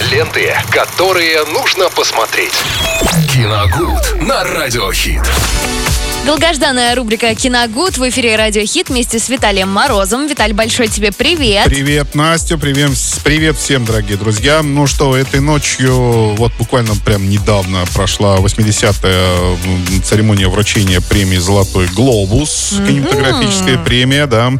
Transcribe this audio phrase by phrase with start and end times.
[0.00, 2.54] Ленты, которые нужно посмотреть.
[3.28, 5.22] Киногуд на Радиохит.
[6.24, 10.28] Долгожданная рубрика «Киногуд» в эфире «Радио Хит» вместе с Виталием Морозом.
[10.28, 11.64] Виталь, большой тебе привет.
[11.64, 12.92] Привет, Настя, привет,
[13.24, 14.62] привет всем, дорогие друзья.
[14.62, 18.92] Ну что, этой ночью, вот буквально прям недавно прошла 80-я
[20.04, 22.86] церемония вручения премии «Золотой глобус», mm-hmm.
[22.86, 24.52] кинематографическая премия, да,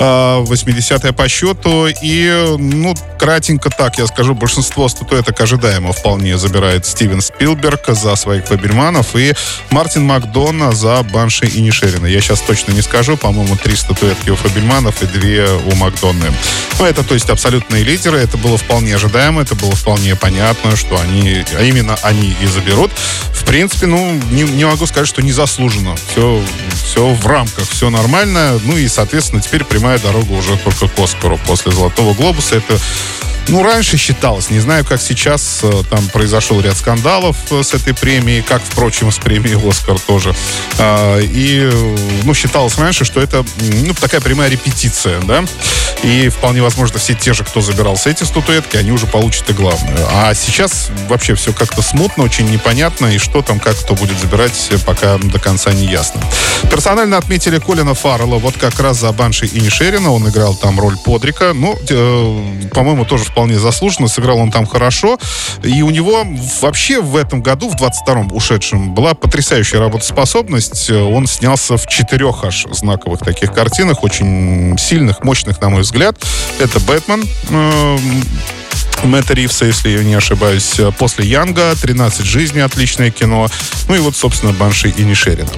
[0.00, 1.86] 80-я а, по счету.
[2.02, 2.94] И, ну,
[3.26, 9.34] кратенько так, я скажу, большинство статуэток ожидаемо вполне забирает Стивен Спилберг за своих Фабельманов и
[9.70, 12.06] Мартин Макдона за Банши и Нишерина.
[12.06, 13.16] Я сейчас точно не скажу.
[13.16, 16.32] По-моему, три статуэтки у Фабельманов и две у Макдонны.
[16.78, 18.18] Ну, это, то есть, абсолютные лидеры.
[18.18, 19.42] Это было вполне ожидаемо.
[19.42, 22.92] Это было вполне понятно, что они, а именно они и заберут.
[23.32, 25.96] В принципе, ну, не, не могу сказать, что незаслуженно.
[26.12, 26.40] Все,
[26.84, 28.60] все в рамках, все нормально.
[28.64, 31.40] Ну и, соответственно, теперь прямая дорога уже только к Оскару.
[31.44, 32.78] После «Золотого глобуса» это
[33.48, 37.94] ну, раньше считалось, не знаю, как сейчас, э, там произошел ряд скандалов э, с этой
[37.94, 40.34] премией, как, впрочем, с премией «Оскар» тоже.
[40.78, 41.70] А, и,
[42.24, 45.44] ну, считалось раньше, что это, ну, такая прямая репетиция, да,
[46.02, 50.06] и вполне возможно все те же, кто забирался эти статуэтки, они уже получат и главную.
[50.10, 54.70] А сейчас вообще все как-то смутно, очень непонятно, и что там, как кто будет забирать,
[54.84, 56.20] пока до конца не ясно.
[56.70, 60.96] Персонально отметили Колина Фаррелла вот как раз за Банши и Нишерина, он играл там роль
[60.96, 65.18] Подрика, ну, э, по-моему, тоже вполне заслуженно, сыграл он там хорошо.
[65.62, 66.24] И у него
[66.60, 70.90] вообще в этом году, в 22-м ушедшем, была потрясающая работоспособность.
[70.90, 76.16] Он снялся в четырех аж знаковых таких картинах, очень сильных, мощных, на мой взгляд.
[76.58, 77.98] Это «Бэтмен», э,
[79.04, 83.48] Мэтта Ривса, если я не ошибаюсь, после Янга, «13 жизней», отличное кино.
[83.88, 85.50] Ну и вот, собственно, Банши и Нишерина.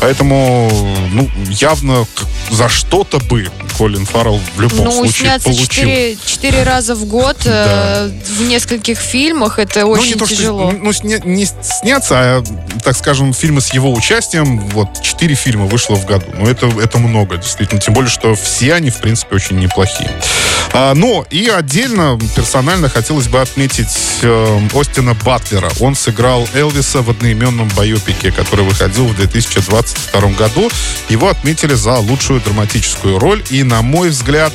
[0.00, 0.70] Поэтому,
[1.12, 2.06] ну, явно
[2.50, 5.66] за что-то бы Колин Фаррелл в любом ну, случае сняться получил.
[5.66, 8.06] Четыре, четыре раза в год да.
[8.06, 10.70] э, в нескольких фильмах, это ну, очень не тяжело.
[10.70, 12.44] То, что, ну, не, не сняться, а,
[12.82, 16.26] так скажем, фильмы с его участием, вот, четыре фильма вышло в году.
[16.38, 17.80] Ну, это, это много, действительно.
[17.80, 20.10] Тем более, что все они, в принципе, очень неплохие.
[20.76, 25.70] А, но и отдельно, персонально хотелось бы отметить э, Остина Батлера.
[25.78, 30.68] Он сыграл Элвиса в одноименном боепике, который выходил в 2022 году.
[31.08, 33.40] Его отметили за лучшую драматическую роль.
[33.50, 34.52] И, на мой взгляд,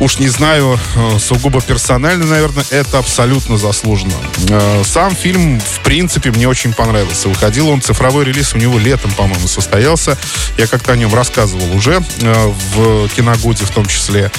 [0.00, 4.14] уж не знаю, э, сугубо персонально, наверное, это абсолютно заслуженно.
[4.48, 7.28] Э, сам фильм, в принципе, мне очень понравился.
[7.28, 10.16] Выходил он, цифровой релиз у него летом, по-моему, состоялся.
[10.56, 14.30] Я как-то о нем рассказывал уже э, в Киногуде в том числе.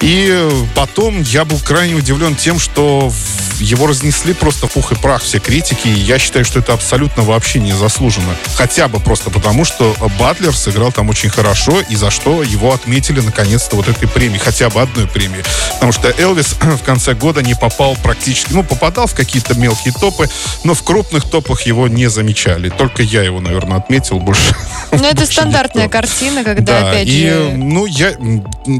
[0.00, 3.12] И потом я был крайне удивлен тем, что
[3.60, 7.60] его разнесли просто пух и прах все критики, и я считаю, что это абсолютно вообще
[7.60, 8.34] не заслуженно.
[8.56, 13.20] Хотя бы просто потому, что Батлер сыграл там очень хорошо, и за что его отметили
[13.20, 15.44] наконец-то вот этой премией, хотя бы одной премии.
[15.74, 20.28] Потому что Элвис в конце года не попал практически, ну, попадал в какие-то мелкие топы,
[20.64, 22.68] но в крупных топах его не замечали.
[22.68, 24.54] Только я его, наверное, отметил больше.
[25.00, 25.98] Ну, это стандартная никто.
[25.98, 27.52] картина, когда да, опять и, же...
[27.56, 28.12] ну, я,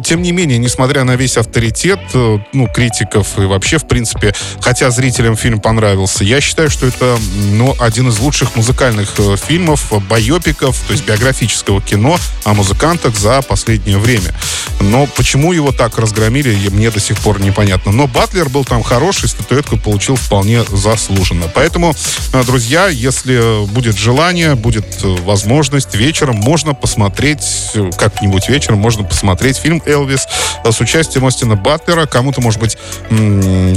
[0.02, 4.91] тем не менее, несмотря на весь авторитет, э, ну, критиков и вообще, в принципе, хотя
[4.91, 7.19] зрителям фильм понравился, я считаю, что это,
[7.53, 13.42] ну, один из лучших музыкальных э, фильмов, байопиков, то есть биографического кино о музыкантах за
[13.42, 14.34] последнее время.
[14.80, 17.92] Но почему его так разгромили, мне до сих пор непонятно.
[17.92, 21.50] Но Батлер был там хороший, статуэтку получил вполне заслуженно.
[21.54, 21.94] Поэтому,
[22.32, 29.82] э, друзья, если будет желание, будет возможность, вечером можно посмотреть, как-нибудь вечером можно посмотреть фильм
[29.87, 30.28] «Элвис»
[30.62, 32.04] с участием Остина Батлера.
[32.04, 32.76] Кому-то, может быть,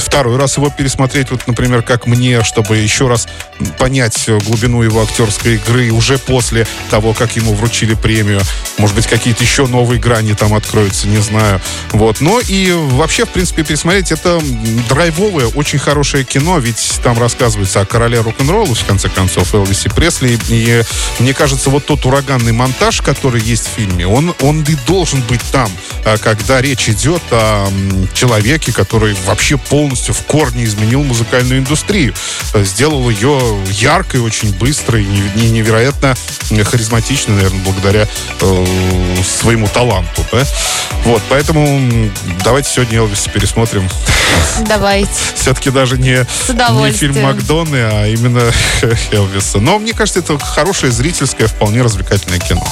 [0.02, 3.30] второй раз его пересмотреть, вот, например, как мне, чтобы еще раз
[3.78, 8.42] понять глубину его актерской игры уже после того, как ему вручили премию.
[8.78, 11.62] Может быть, какие-то еще новые грани там откроются, не знаю.
[11.92, 12.20] Вот.
[12.20, 14.42] Но и вообще, в принципе, пересмотреть это
[14.90, 20.38] драйвовое, очень хорошее кино, ведь там рассказывается о короле рок-н-ролла, в конце концов, Элвисе Пресли.
[20.50, 20.84] И
[21.20, 25.42] мне кажется, вот тот ураганный монтаж, который есть в фильме, он, он и должен быть
[25.52, 25.70] там,
[26.04, 27.68] а когда речь идет о
[28.14, 32.16] человеке, который вообще полностью в корне изменил музыкальную индустрию.
[32.56, 33.40] Сделал ее
[33.70, 36.16] яркой, очень быстрой и невероятно
[36.50, 38.08] харизматичной, наверное, благодаря
[38.42, 38.66] э,
[39.24, 40.26] своему таланту.
[40.32, 40.44] Да?
[41.06, 42.10] Вот, поэтому
[42.44, 43.88] давайте сегодня Элвиса пересмотрим.
[44.68, 45.12] Давайте.
[45.36, 48.52] Все-таки даже не, не фильм Макдоны, а именно
[49.12, 49.60] Элвиса.
[49.60, 52.64] Но мне кажется, это хорошее зрительское, вполне развлекательное кино.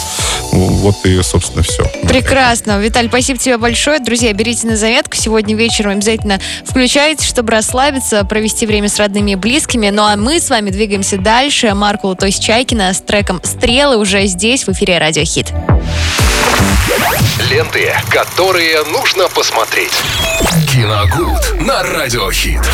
[0.51, 1.83] Вот и, собственно, все.
[2.07, 2.79] Прекрасно.
[2.79, 3.99] Виталь, спасибо тебе большое.
[3.99, 5.15] Друзья, берите на заметку.
[5.15, 9.89] Сегодня вечером обязательно включайте, чтобы расслабиться, провести время с родными и близкими.
[9.89, 11.73] Ну а мы с вами двигаемся дальше.
[11.73, 15.51] Маркула, то есть Чайкина с треком «Стрелы» уже здесь, в эфире «Радио Хит».
[17.49, 19.91] Ленты, которые нужно посмотреть.
[20.71, 22.65] Киногуд на Радиохит.